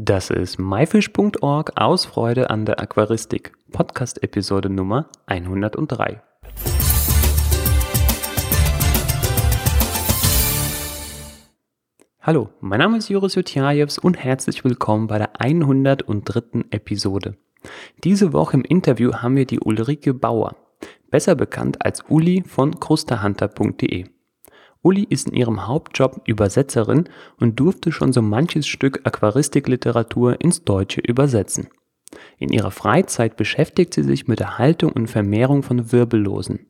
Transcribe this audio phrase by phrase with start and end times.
[0.00, 6.22] Das ist myfish.org aus Freude an der Aquaristik, Podcast-Episode Nummer 103.
[12.20, 16.66] Hallo, mein Name ist Joris Jutjajews und herzlich willkommen bei der 103.
[16.70, 17.36] Episode.
[18.04, 20.54] Diese Woche im Interview haben wir die Ulrike Bauer,
[21.10, 24.04] besser bekannt als Uli von krusterhunter.de.
[24.82, 27.08] Uli ist in ihrem Hauptjob Übersetzerin
[27.38, 31.68] und durfte schon so manches Stück Aquaristikliteratur ins Deutsche übersetzen.
[32.38, 36.66] In ihrer Freizeit beschäftigt sie sich mit der Haltung und Vermehrung von Wirbellosen.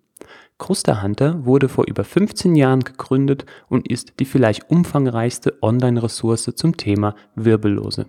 [0.59, 7.15] Krusterhunter wurde vor über 15 Jahren gegründet und ist die vielleicht umfangreichste Online-Ressource zum Thema
[7.37, 8.07] Wirbellose.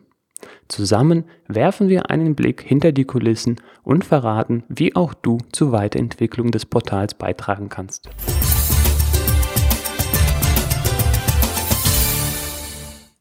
[0.67, 6.49] Zusammen werfen wir einen Blick hinter die Kulissen und verraten, wie auch du zur Weiterentwicklung
[6.51, 8.09] des Portals beitragen kannst.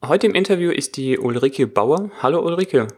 [0.09, 2.11] Heute im Interview ist die Ulrike Bauer.
[2.23, 2.89] Hallo Ulrike.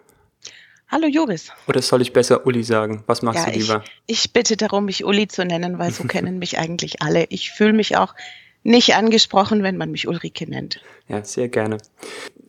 [0.86, 1.50] Hallo Joris.
[1.66, 3.02] Oder soll ich besser Uli sagen?
[3.08, 3.84] Was magst ja, du lieber?
[4.06, 7.26] Ich, ich bitte darum, mich Uli zu nennen, weil so kennen mich eigentlich alle.
[7.30, 8.14] Ich fühle mich auch
[8.62, 10.80] nicht angesprochen, wenn man mich Ulrike nennt.
[11.08, 11.78] Ja, sehr gerne.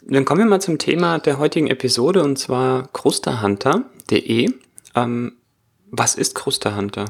[0.04, 4.54] Dann kommen wir mal zum Thema der heutigen Episode und zwar krusterhunter.de.
[4.94, 5.38] Ähm,
[5.90, 7.06] was ist Krusterhunter?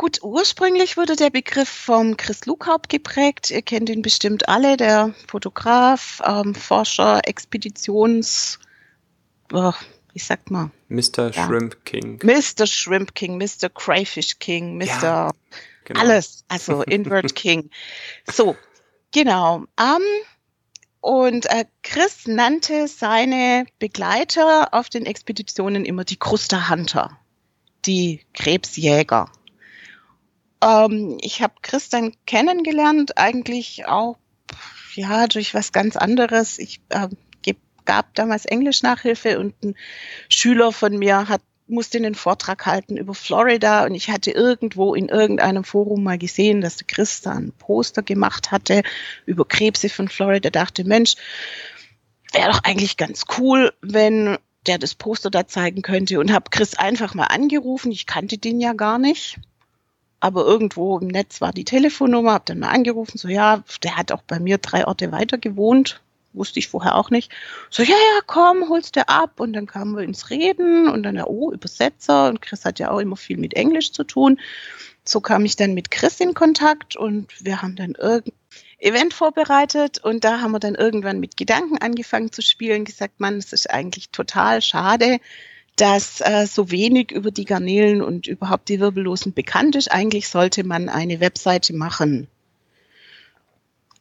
[0.00, 3.50] Gut, ursprünglich wurde der Begriff vom Chris Lukhaupt geprägt.
[3.50, 8.58] Ihr kennt ihn bestimmt alle, der Fotograf, ähm, Forscher, Expeditions,
[9.52, 9.74] oh,
[10.14, 10.70] wie sagt man?
[10.88, 11.32] Mr.
[11.32, 11.46] Ja.
[11.46, 12.18] Shrimp King.
[12.22, 12.66] Mr.
[12.66, 13.68] Shrimp King, Mr.
[13.68, 14.86] Crayfish King, Mr.
[14.86, 15.30] Ja,
[15.84, 16.00] genau.
[16.00, 17.68] alles, also Invert King.
[18.24, 18.56] So,
[19.12, 19.66] genau.
[19.78, 20.02] Ähm,
[21.02, 27.18] und äh, Chris nannte seine Begleiter auf den Expeditionen immer die Krusterhunter,
[27.84, 29.30] die Krebsjäger.
[30.62, 34.16] Ähm, ich habe Chris dann kennengelernt, eigentlich auch
[34.94, 36.58] ja durch was ganz anderes.
[36.58, 37.08] Ich äh,
[37.90, 39.74] gab damals Englisch-Nachhilfe und ein
[40.28, 45.08] Schüler von mir hat musste einen Vortrag halten über Florida und ich hatte irgendwo in
[45.08, 48.82] irgendeinem Forum mal gesehen, dass der Chris da ein Poster gemacht hatte
[49.24, 50.50] über Krebse von Florida.
[50.50, 51.14] Dachte, Mensch,
[52.32, 56.74] wäre doch eigentlich ganz cool, wenn der das Poster da zeigen könnte und habe Chris
[56.74, 57.92] einfach mal angerufen.
[57.92, 59.38] Ich kannte den ja gar nicht
[60.20, 64.12] aber irgendwo im Netz war die Telefonnummer, habe dann mal angerufen, so ja, der hat
[64.12, 67.32] auch bei mir drei Orte weiter gewohnt, wusste ich vorher auch nicht.
[67.70, 69.40] So, ja, ja, komm, holst du ab.
[69.40, 72.28] Und dann kamen wir ins Reden und dann, oh, Übersetzer.
[72.28, 74.38] Und Chris hat ja auch immer viel mit Englisch zu tun.
[75.04, 78.38] So kam ich dann mit Chris in Kontakt und wir haben dann irgendein
[78.78, 83.38] Event vorbereitet und da haben wir dann irgendwann mit Gedanken angefangen zu spielen, gesagt, Mann,
[83.38, 85.18] es ist eigentlich total schade,
[85.80, 89.90] dass äh, so wenig über die Garnelen und überhaupt die Wirbellosen bekannt ist.
[89.90, 92.28] Eigentlich sollte man eine Webseite machen.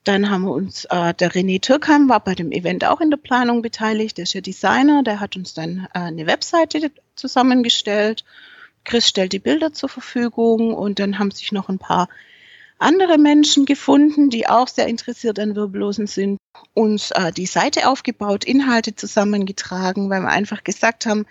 [0.04, 3.18] Dann haben wir uns, äh, der René Türkheim war bei dem Event auch in der
[3.18, 8.26] Planung beteiligt, der ist ja Designer, der hat uns dann äh, eine Webseite zusammengestellt.
[8.84, 12.10] Chris stellt die Bilder zur Verfügung und dann haben sich noch ein paar
[12.78, 16.40] andere Menschen gefunden, die auch sehr interessiert an Wirbellosen sind,
[16.74, 21.26] uns äh, die Seite aufgebaut, Inhalte zusammengetragen, weil wir einfach gesagt haben,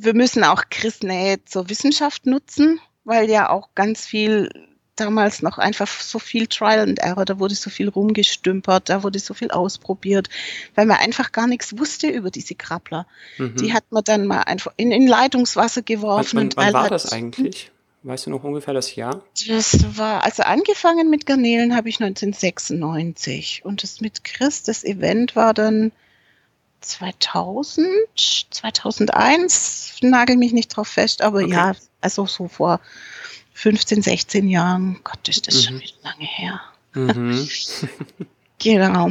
[0.00, 4.48] wir müssen auch Chris Nähe zur Wissenschaft nutzen, weil ja auch ganz viel
[4.96, 9.18] damals noch einfach so viel Trial and Error, da wurde so viel rumgestümpert, da wurde
[9.18, 10.28] so viel ausprobiert,
[10.74, 13.06] weil man einfach gar nichts wusste über diese Krabbler.
[13.38, 13.56] Mhm.
[13.56, 16.36] Die hat man dann mal einfach in, in Leitungswasser geworfen.
[16.36, 17.70] Wann, wann, wann war das eigentlich?
[18.02, 19.22] Weißt du noch ungefähr das Jahr?
[19.48, 25.34] Das war, also angefangen mit Garnelen habe ich 1996 und das mit Chris, das Event
[25.34, 25.92] war dann
[26.80, 27.86] 2000,
[28.50, 31.52] 2001, nagel mich nicht drauf fest, aber okay.
[31.52, 32.80] ja, also so vor
[33.54, 35.00] 15, 16 Jahren.
[35.04, 35.60] Gott, ist das mhm.
[35.60, 36.60] schon wieder lange her.
[36.94, 37.48] Mhm.
[38.58, 39.10] genau.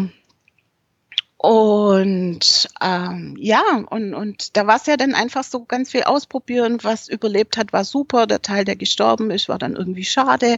[1.38, 6.80] Und ähm, ja, und, und da war es ja dann einfach so ganz viel ausprobieren.
[6.82, 8.26] Was überlebt hat, war super.
[8.26, 10.58] Der Teil, der gestorben ist, war dann irgendwie schade.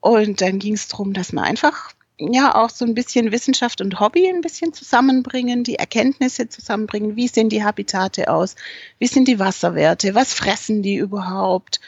[0.00, 3.98] Und dann ging es darum, dass man einfach ja auch so ein bisschen Wissenschaft und
[3.98, 7.16] Hobby ein bisschen zusammenbringen, die Erkenntnisse zusammenbringen.
[7.16, 8.56] Wie sehen die Habitate aus?
[8.98, 10.14] Wie sind die Wasserwerte?
[10.14, 11.80] Was fressen die überhaupt?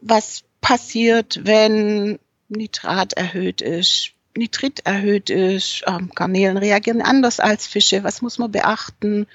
[0.00, 2.18] Was passiert, wenn
[2.48, 4.12] Nitrat erhöht ist?
[4.36, 8.04] Nitrit erhöht ist, ähm, Garnelen reagieren anders als Fische.
[8.04, 9.26] Was muss man beachten?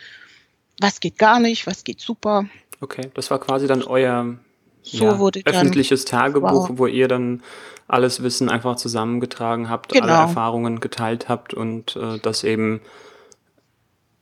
[0.80, 1.68] Was geht gar nicht?
[1.68, 2.46] Was geht super?
[2.82, 4.38] Okay, das war quasi dann euer
[4.84, 6.78] so ja, öffentliches Tagebuch, wow.
[6.78, 7.42] wo ihr dann
[7.88, 10.06] alles Wissen einfach zusammengetragen habt, genau.
[10.06, 12.82] alle Erfahrungen geteilt habt und äh, das eben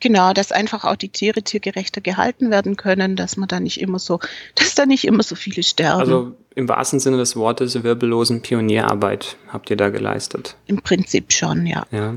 [0.04, 4.00] Genau, dass einfach auch die Tiere tiergerechter gehalten werden können, dass man da nicht immer
[4.00, 4.20] so,
[4.56, 6.02] dass da nicht immer so viele sterben.
[6.02, 10.58] Also im wahrsten Sinne des Wortes wirbellosen Pionierarbeit habt ihr da geleistet.
[10.68, 11.86] Im Prinzip schon, ja.
[11.92, 12.16] Ja.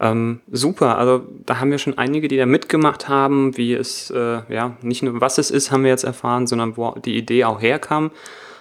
[0.00, 4.42] Ähm, super, also da haben wir schon einige, die da mitgemacht haben, wie es, äh,
[4.52, 7.62] ja, nicht nur was es ist, haben wir jetzt erfahren, sondern wo die Idee auch
[7.62, 8.10] herkam.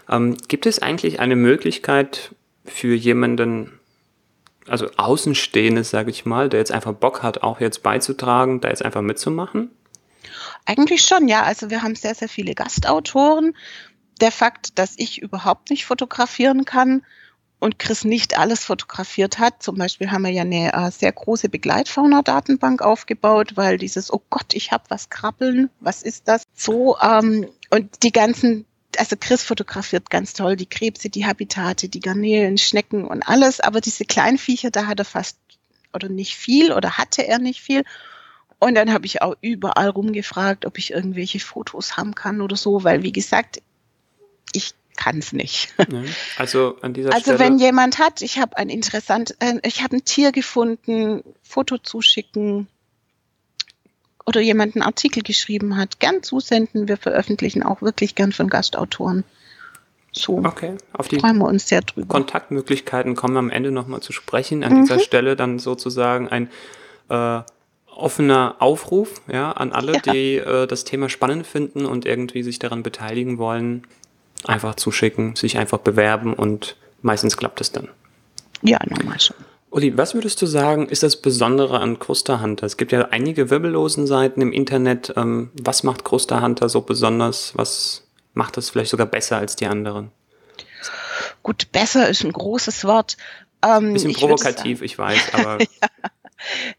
[0.09, 2.35] Ähm, gibt es eigentlich eine Möglichkeit
[2.65, 3.79] für jemanden,
[4.67, 8.83] also Außenstehendes, sage ich mal, der jetzt einfach Bock hat, auch jetzt beizutragen, da jetzt
[8.83, 9.71] einfach mitzumachen?
[10.65, 11.43] Eigentlich schon, ja.
[11.43, 13.55] Also wir haben sehr, sehr viele Gastautoren.
[14.21, 17.03] Der Fakt, dass ich überhaupt nicht fotografieren kann,
[17.63, 19.63] und Chris nicht alles fotografiert hat.
[19.63, 24.53] Zum Beispiel haben wir ja eine äh, sehr große Begleitfauna-Datenbank aufgebaut, weil dieses, oh Gott,
[24.53, 26.43] ich habe was krabbeln, was ist das?
[26.53, 28.65] So, ähm, und die ganzen,
[28.99, 33.81] also Chris fotografiert ganz toll die Krebse, die Habitate, die Garnelen, Schnecken und alles, aber
[33.81, 35.37] diese Kleinviecher, da hat er fast
[35.93, 37.83] oder nicht viel oder hatte er nicht viel.
[38.59, 42.83] Und dann habe ich auch überall rumgefragt, ob ich irgendwelche Fotos haben kann oder so,
[42.83, 43.61] weil wie gesagt,
[44.53, 45.73] ich kann es nicht.
[46.37, 47.39] Also an dieser also Stelle.
[47.39, 52.67] wenn jemand hat, ich habe ein interessant, äh, ich habe ein Tier gefunden, Foto zuschicken
[54.25, 56.87] oder jemand einen Artikel geschrieben hat, gern zusenden.
[56.87, 59.23] Wir veröffentlichen auch wirklich gern von Gastautoren.
[60.11, 60.37] So.
[60.37, 62.07] Okay, auf die freuen wir uns sehr drüber.
[62.07, 64.63] Kontaktmöglichkeiten kommen wir am Ende nochmal zu sprechen.
[64.63, 64.81] An mhm.
[64.81, 66.49] dieser Stelle dann sozusagen ein
[67.09, 67.41] äh,
[67.87, 70.13] offener Aufruf ja, an alle, ja.
[70.13, 73.87] die äh, das Thema spannend finden und irgendwie sich daran beteiligen wollen
[74.45, 77.89] einfach zuschicken, sich einfach bewerben und meistens klappt es dann.
[78.61, 79.37] Ja, normal schon.
[79.73, 82.67] Uli, was würdest du sagen, ist das Besondere an Kruster Hunter?
[82.67, 85.11] Es gibt ja einige wirbellosen Seiten im Internet.
[85.17, 87.57] Ähm, was macht Kruster Hunter so besonders?
[87.57, 88.03] Was
[88.35, 90.11] macht das vielleicht sogar besser als die anderen?
[91.41, 93.17] Gut, besser ist ein großes Wort.
[93.63, 95.57] Ähm, Bisschen provokativ, ich weiß, aber.
[95.81, 95.87] ja.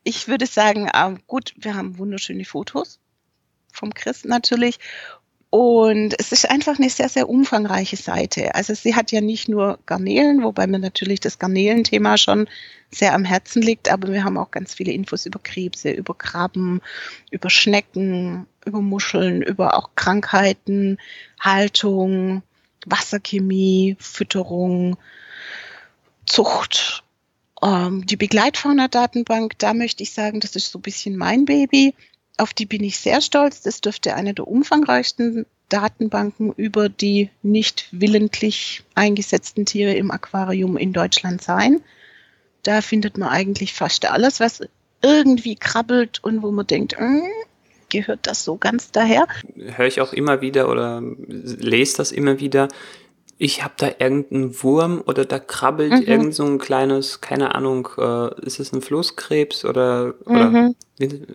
[0.05, 3.00] Ich würde sagen, ähm, gut, wir haben wunderschöne Fotos
[3.73, 4.79] vom Chris natürlich
[5.55, 8.56] und es ist einfach eine sehr, sehr umfangreiche Seite.
[8.56, 12.49] Also sie hat ja nicht nur Garnelen, wobei mir natürlich das Garnelenthema schon
[12.91, 16.81] sehr am Herzen liegt, aber wir haben auch ganz viele Infos über Krebse, über Krabben,
[17.31, 20.99] über Schnecken, über Muscheln, über auch Krankheiten,
[21.39, 22.43] Haltung,
[22.85, 24.97] Wasserchemie, Fütterung,
[26.27, 27.05] Zucht.
[27.62, 31.95] Ähm, die Begleitfauna-Datenbank, da möchte ich sagen, das ist so ein bisschen mein Baby.
[32.37, 33.63] Auf die bin ich sehr stolz.
[33.63, 40.93] Das dürfte eine der umfangreichsten Datenbanken über die nicht willentlich eingesetzten Tiere im Aquarium in
[40.93, 41.81] Deutschland sein.
[42.63, 44.63] Da findet man eigentlich fast alles, was
[45.03, 47.21] irgendwie krabbelt und wo man denkt, mm,
[47.91, 49.27] gehört das so ganz daher?
[49.55, 52.69] Höre ich auch immer wieder oder lese das immer wieder
[53.39, 56.03] ich habe da irgendeinen Wurm oder da krabbelt mhm.
[56.03, 60.35] irgend so ein kleines, keine Ahnung, äh, ist es ein Flusskrebs oder, mhm.
[60.35, 60.71] oder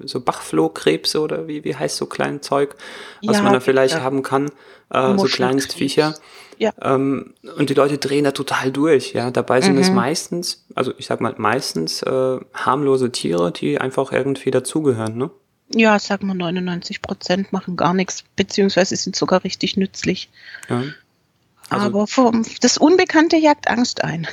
[0.06, 2.76] so Bachflohkrebse oder wie, wie heißt so klein Zeug,
[3.24, 4.02] was ja, man da vielleicht ja.
[4.02, 4.52] haben kann,
[4.90, 6.16] äh, so kleines Viecher.
[6.58, 6.74] Ja.
[6.82, 9.32] Ähm, und die Leute drehen da total durch, ja.
[9.32, 9.82] Dabei sind mhm.
[9.82, 15.32] es meistens, also ich sag mal meistens äh, harmlose Tiere, die einfach irgendwie dazugehören, ne?
[15.74, 20.30] Ja, sag mal 99 Prozent machen gar nichts, beziehungsweise sind sogar richtig nützlich.
[20.68, 20.84] Ja.
[21.70, 24.28] Also, Aber vom, das Unbekannte jagt Angst ein.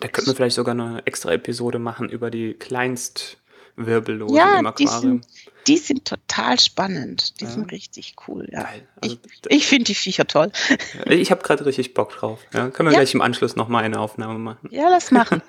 [0.00, 5.20] Da könnten wir vielleicht sogar eine extra Episode machen über die Kleinstwirbellosen ja, im Aquarium.
[5.20, 5.26] Die sind,
[5.66, 7.40] die sind total spannend.
[7.40, 7.50] Die ja.
[7.50, 8.48] sind richtig cool.
[8.50, 8.68] Ja.
[9.00, 10.52] Also, ich, ich finde die Viecher toll.
[11.06, 12.40] Ich habe gerade richtig Bock drauf.
[12.54, 14.68] Ja, können wir gleich im Anschluss nochmal eine Aufnahme machen.
[14.70, 15.42] Ja, lass machen.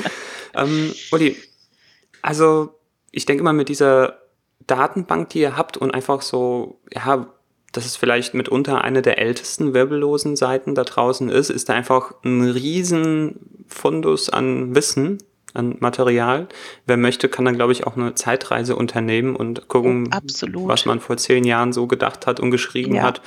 [0.54, 1.36] ähm, Uli,
[2.22, 2.78] also
[3.12, 4.18] ich denke mal mit dieser
[4.66, 7.32] Datenbank, die ihr habt und einfach so, ja,
[7.72, 12.14] dass es vielleicht mitunter eine der ältesten wirbellosen Seiten da draußen ist, ist da einfach
[12.22, 15.18] ein riesen Fundus an Wissen,
[15.54, 16.48] an Material.
[16.86, 21.00] Wer möchte, kann dann, glaube ich, auch eine Zeitreise unternehmen und gucken, oh, was man
[21.00, 23.02] vor zehn Jahren so gedacht hat und geschrieben ja.
[23.02, 23.22] hat.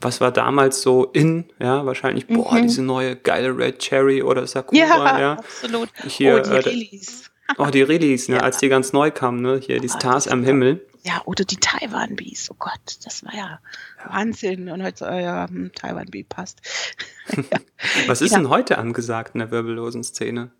[0.00, 2.62] Was war damals so in, ja, wahrscheinlich, boah, mhm.
[2.62, 5.20] diese neue geile Red Cherry oder Sakura, ja.
[5.20, 5.32] ja.
[5.34, 5.88] absolut.
[6.06, 7.22] Hier, oh, die äh, Release.
[7.56, 8.42] Oh, die Release, ne, ja.
[8.42, 10.86] als die ganz neu kamen, ne, hier, die oh, Stars am Himmel.
[11.06, 12.50] Ja, oder die Taiwan Bees.
[12.50, 13.60] Oh Gott, das war ja,
[13.98, 14.12] ja.
[14.12, 14.68] Wahnsinn.
[14.68, 16.60] Und heute, äh, ja, hm, Taiwan Bee passt.
[17.36, 17.60] ja.
[18.08, 18.38] Was ist ja.
[18.38, 20.50] denn heute angesagt in der wirbellosen Szene?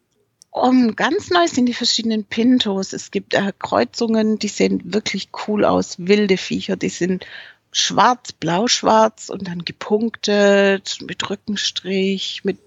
[0.51, 2.93] Um, ganz neu sind die verschiedenen Pintos.
[2.93, 5.97] Es gibt äh, Kreuzungen, die sehen wirklich cool aus.
[5.99, 7.27] Wilde Viecher, die sind
[7.73, 12.59] schwarz, blau-schwarz und dann gepunktet mit Rückenstrich, mit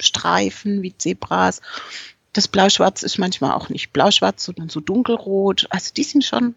[0.00, 1.60] Streifen wie Zebras.
[2.32, 5.68] Das Blau-Schwarz ist manchmal auch nicht blau-schwarz, sondern so dunkelrot.
[5.70, 6.54] Also die sind schon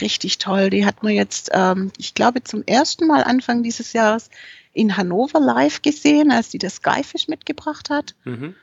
[0.00, 0.70] richtig toll.
[0.70, 4.30] Die hat man jetzt, ähm, ich glaube, zum ersten Mal Anfang dieses Jahres
[4.72, 8.14] in Hannover live gesehen, als sie das Skyfish mitgebracht hat.
[8.24, 8.54] Mhm.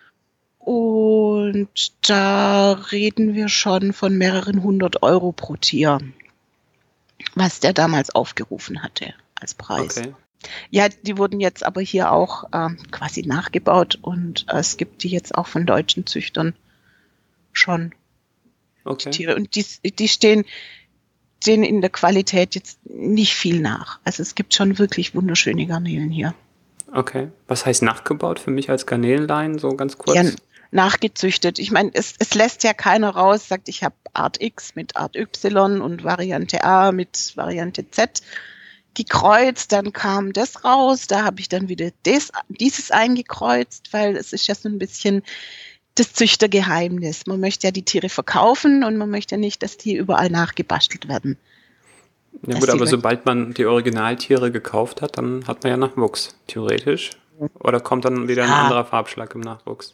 [0.59, 5.99] Und da reden wir schon von mehreren hundert Euro pro Tier,
[7.33, 9.97] was der damals aufgerufen hatte als Preis.
[9.97, 10.13] Okay.
[10.69, 15.09] Ja, die wurden jetzt aber hier auch ähm, quasi nachgebaut und äh, es gibt die
[15.09, 16.55] jetzt auch von deutschen Züchtern
[17.53, 17.93] schon
[18.83, 19.09] Okay.
[19.09, 19.35] Die Tiere.
[19.35, 20.45] Und die, die stehen
[21.47, 23.99] denen in der Qualität jetzt nicht viel nach.
[24.03, 26.33] Also es gibt schon wirklich wunderschöne Garnelen hier.
[26.93, 27.29] Okay.
[27.47, 30.15] Was heißt nachgebaut für mich als Garnelenlein, so ganz kurz?
[30.15, 30.23] Ja,
[30.71, 31.59] nachgezüchtet.
[31.59, 35.15] Ich meine, es, es lässt ja keiner raus, sagt, ich habe Art X mit Art
[35.15, 38.21] Y und Variante A mit Variante Z
[38.93, 44.33] gekreuzt, dann kam das raus, da habe ich dann wieder des, dieses eingekreuzt, weil es
[44.33, 45.23] ist ja so ein bisschen
[45.95, 47.25] das Züchtergeheimnis.
[47.27, 51.07] Man möchte ja die Tiere verkaufen und man möchte ja nicht, dass die überall nachgebastelt
[51.07, 51.37] werden.
[52.47, 57.11] Ja gut, aber sobald man die Originaltiere gekauft hat, dann hat man ja Nachwuchs, theoretisch.
[57.59, 58.63] Oder kommt dann wieder ein ja.
[58.63, 59.91] anderer Farbschlag im Nachwuchs?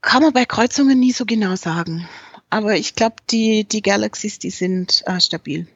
[0.00, 2.08] Kann man bei Kreuzungen nie so genau sagen.
[2.50, 5.66] Aber ich glaube, die, die Galaxies, die sind äh, stabil.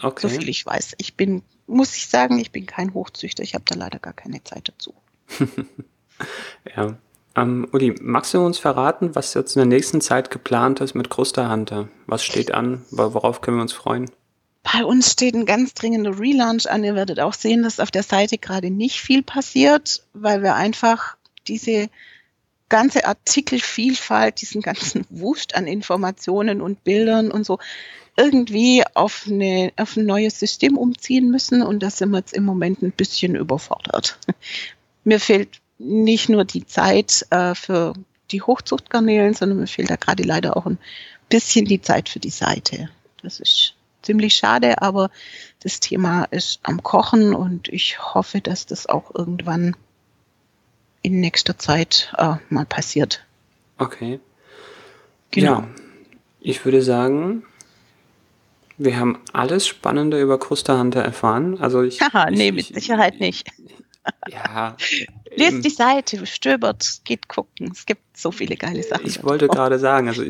[0.00, 0.20] Okay.
[0.20, 0.94] So viel ich weiß.
[0.98, 3.42] Ich bin, muss ich sagen, ich bin kein Hochzüchter.
[3.42, 4.94] Ich habe da leider gar keine Zeit dazu.
[6.76, 6.96] ja.
[7.34, 11.10] Ähm, Uli, magst du uns verraten, was jetzt in der nächsten Zeit geplant ist mit
[11.10, 11.88] Kruster Hunter?
[12.06, 12.84] Was steht an?
[12.90, 14.10] Worauf können wir uns freuen?
[14.62, 16.84] Bei uns steht ein ganz dringender Relaunch an.
[16.84, 21.16] Ihr werdet auch sehen, dass auf der Seite gerade nicht viel passiert, weil wir einfach
[21.48, 21.88] diese
[22.68, 27.58] ganze Artikelvielfalt, diesen ganzen Wust an Informationen und Bildern und so
[28.16, 32.44] irgendwie auf, eine, auf ein neues System umziehen müssen und da sind wir jetzt im
[32.44, 34.18] Moment ein bisschen überfordert.
[35.04, 37.94] Mir fehlt nicht nur die Zeit äh, für
[38.30, 40.78] die Hochzuchtgarnelen, sondern mir fehlt da gerade leider auch ein
[41.28, 42.88] bisschen die Zeit für die Seite.
[43.22, 45.10] Das ist ziemlich schade, aber
[45.60, 49.76] das Thema ist am Kochen und ich hoffe, dass das auch irgendwann
[51.02, 53.24] in nächster Zeit äh, mal passiert.
[53.78, 54.20] Okay.
[55.30, 55.60] Genau.
[55.60, 55.68] Ja,
[56.40, 57.44] ich würde sagen,
[58.78, 61.58] wir haben alles Spannende über Kruster Hunter erfahren.
[61.60, 63.48] Also ich, Haha, nee, ich, mit Sicherheit nicht.
[64.28, 64.76] Ja.
[65.36, 67.70] Lest die Seite, stöbert, geht gucken.
[67.72, 69.06] Es gibt so viele geile Sachen.
[69.06, 70.22] Ich wollte gerade sagen, also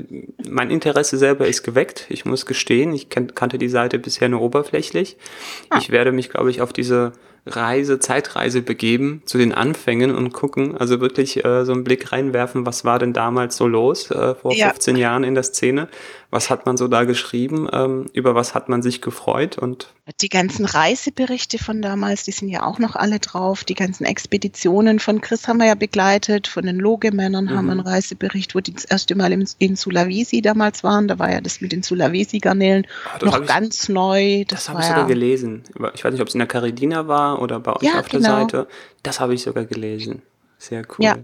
[0.49, 2.07] mein Interesse selber ist geweckt.
[2.09, 5.17] Ich muss gestehen, ich kannte die Seite bisher nur oberflächlich.
[5.71, 5.79] Ah.
[5.79, 7.13] Ich werde mich, glaube ich, auf diese
[7.45, 12.67] Reise, Zeitreise begeben zu den Anfängen und gucken, also wirklich äh, so einen Blick reinwerfen,
[12.67, 14.69] was war denn damals so los äh, vor ja.
[14.69, 15.89] 15 Jahren in der Szene?
[16.31, 17.69] Was hat man so da geschrieben?
[17.73, 19.59] Ähm, über was hat man sich gefreut?
[19.59, 19.89] Und
[20.21, 23.65] die ganzen Reiseberichte von damals, die sind ja auch noch alle drauf.
[23.65, 27.51] Die ganzen Expeditionen von Chris haben wir ja begleitet, von den Logemännern mhm.
[27.51, 31.09] haben wir einen Reisebericht, wo die das erste Mal in, in Sulawesi damals waren.
[31.09, 32.87] Da war ja das mit den Sulawesi-Garnelen
[33.21, 34.45] oh, noch ganz neu.
[34.49, 35.63] Das, das habe ich sogar ja gelesen.
[35.95, 38.21] Ich weiß nicht, ob es in der Caridina war oder bei euch ja, auf der
[38.21, 38.41] genau.
[38.41, 38.69] Seite.
[39.03, 40.23] Das habe ich sogar gelesen.
[40.59, 41.05] Sehr cool.
[41.05, 41.17] Ja.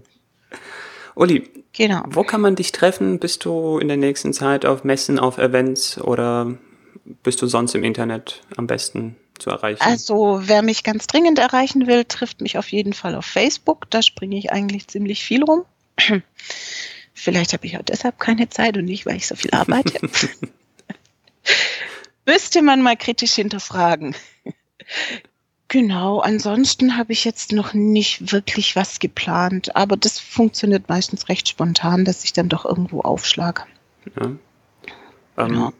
[1.15, 2.03] Uli, genau.
[2.07, 3.19] wo kann man dich treffen?
[3.19, 6.55] Bist du in der nächsten Zeit auf Messen, auf Events oder
[7.23, 9.81] bist du sonst im Internet am besten zu erreichen?
[9.81, 13.89] Also, wer mich ganz dringend erreichen will, trifft mich auf jeden Fall auf Facebook.
[13.89, 15.65] Da springe ich eigentlich ziemlich viel rum.
[17.13, 19.99] Vielleicht habe ich auch deshalb keine Zeit und nicht, weil ich so viel arbeite.
[22.25, 24.15] Müsste man mal kritisch hinterfragen.
[25.67, 31.47] Genau, ansonsten habe ich jetzt noch nicht wirklich was geplant, aber das funktioniert meistens recht
[31.47, 33.63] spontan, dass ich dann doch irgendwo aufschlage.
[34.15, 34.25] Ja.
[34.25, 34.39] Ähm,
[35.35, 35.73] genau.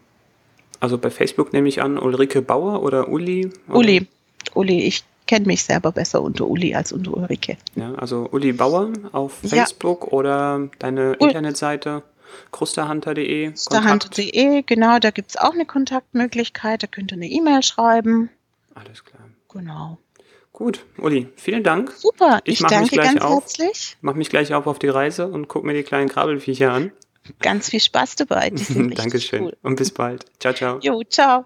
[0.80, 3.52] Also bei Facebook nehme ich an, Ulrike Bauer oder Uli?
[3.68, 3.78] Oder?
[3.78, 4.08] Uli.
[4.54, 7.58] Uli, ich kenne mich selber besser unter Uli als unter Ulrike.
[7.76, 10.14] Ja, also Uli Bauer auf Facebook ja.
[10.14, 12.04] oder deine Ul Internetseite
[12.52, 13.52] krusterhunter.de.
[13.52, 18.30] Krusterhunter.de, genau, da gibt es auch eine Kontaktmöglichkeit, da könnt ihr eine E-Mail schreiben.
[18.76, 19.24] Alles klar.
[19.50, 19.98] Genau.
[20.52, 21.92] Gut, Uli, vielen Dank.
[21.92, 23.98] Super, ich, ich danke ganz auf, herzlich.
[24.02, 26.92] Mach mich gleich auf auf die Reise und guck mir die kleinen Krabbelfiecher an.
[27.40, 28.50] Ganz viel Spaß dabei.
[28.50, 29.58] Die sind Dankeschön cool.
[29.62, 30.26] und bis bald.
[30.40, 30.80] Ciao, ciao.
[30.82, 31.46] Jo, ciao.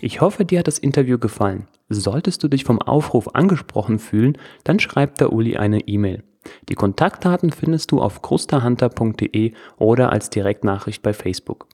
[0.00, 1.66] Ich hoffe, dir hat das Interview gefallen.
[1.88, 6.22] Solltest du dich vom Aufruf angesprochen fühlen, dann schreib der Uli eine E-Mail.
[6.68, 11.66] Die Kontaktdaten findest du auf krusterhunter.de oder als Direktnachricht bei Facebook.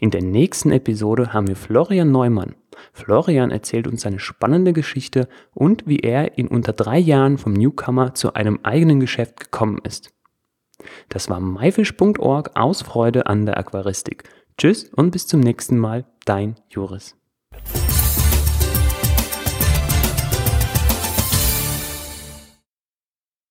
[0.00, 2.54] In der nächsten Episode haben wir Florian Neumann.
[2.94, 8.14] Florian erzählt uns seine spannende Geschichte und wie er in unter drei Jahren vom Newcomer
[8.14, 10.14] zu einem eigenen Geschäft gekommen ist.
[11.08, 14.24] Das war myfish.org aus Freude an der Aquaristik.
[14.56, 17.16] Tschüss und bis zum nächsten Mal, dein Joris.